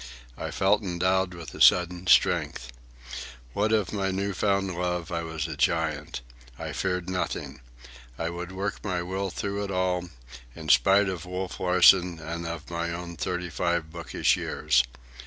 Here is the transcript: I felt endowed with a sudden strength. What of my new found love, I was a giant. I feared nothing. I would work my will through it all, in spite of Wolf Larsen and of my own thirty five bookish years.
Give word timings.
I 0.35 0.49
felt 0.49 0.81
endowed 0.81 1.35
with 1.35 1.53
a 1.53 1.61
sudden 1.61 2.07
strength. 2.07 2.71
What 3.53 3.71
of 3.71 3.93
my 3.93 4.09
new 4.09 4.33
found 4.33 4.75
love, 4.75 5.11
I 5.11 5.21
was 5.21 5.47
a 5.47 5.55
giant. 5.55 6.21
I 6.57 6.73
feared 6.73 7.07
nothing. 7.07 7.61
I 8.17 8.31
would 8.31 8.51
work 8.51 8.83
my 8.83 9.03
will 9.03 9.29
through 9.29 9.63
it 9.63 9.69
all, 9.69 10.09
in 10.55 10.69
spite 10.69 11.07
of 11.07 11.27
Wolf 11.27 11.59
Larsen 11.59 12.17
and 12.19 12.47
of 12.47 12.71
my 12.71 12.91
own 12.91 13.15
thirty 13.15 13.51
five 13.51 13.91
bookish 13.91 14.35
years. 14.35 14.83